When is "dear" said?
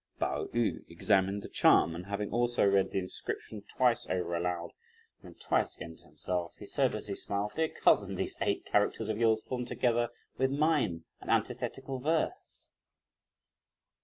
7.53-7.69